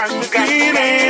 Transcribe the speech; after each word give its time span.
Argentina. 0.00 1.09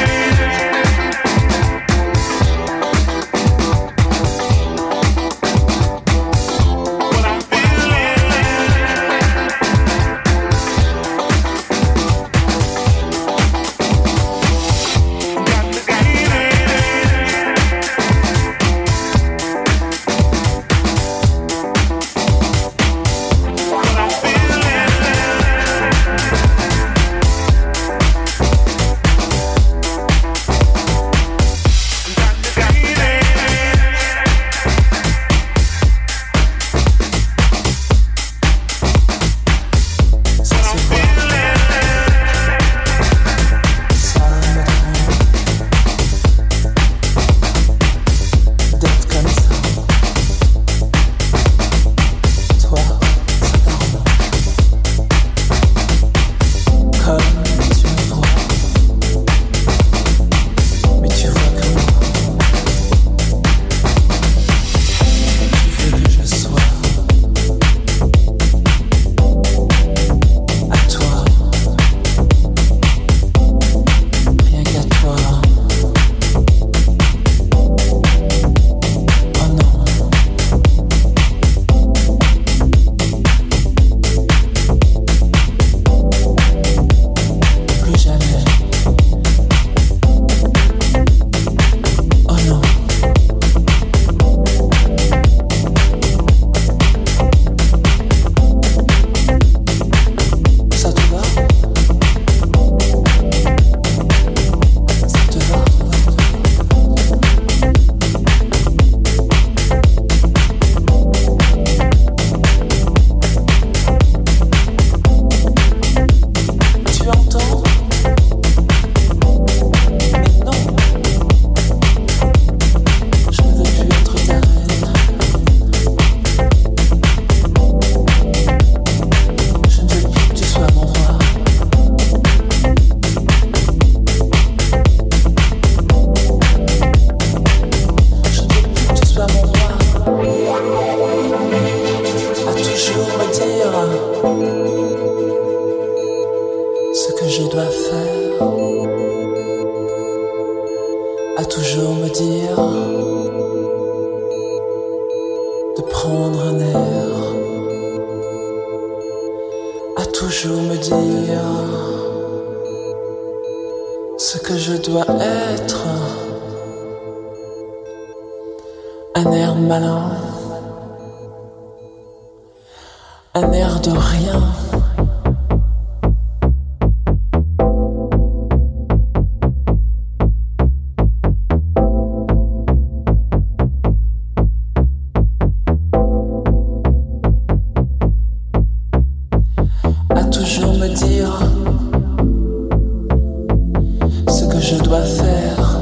je 194.71 194.83
dois 194.83 195.03
faire, 195.03 195.81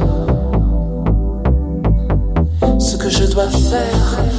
ce 2.79 2.97
que 2.97 3.07
je 3.07 3.25
dois 3.25 3.47
faire. 3.47 4.38